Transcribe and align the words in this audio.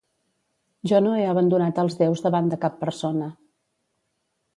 Jo 0.91 1.01
no 1.07 1.11
he 1.17 1.27
abandonat 1.33 1.81
als 1.83 1.97
déus 1.99 2.23
davant 2.29 2.49
de 2.53 2.59
cap 2.65 2.81
persona. 2.87 3.29